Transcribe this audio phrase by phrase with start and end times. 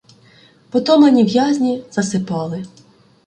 [0.71, 2.65] Потомлені в'язні засипали.